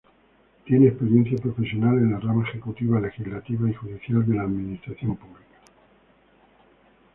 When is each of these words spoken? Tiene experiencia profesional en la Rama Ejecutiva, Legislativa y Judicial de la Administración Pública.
Tiene 0.65 0.87
experiencia 0.87 1.37
profesional 1.37 1.95
en 1.99 2.09
la 2.09 2.19
Rama 2.19 2.43
Ejecutiva, 2.49 2.99
Legislativa 2.99 3.69
y 3.69 3.73
Judicial 3.75 4.25
de 4.27 4.35
la 4.35 4.41
Administración 4.41 5.15
Pública. 5.15 5.59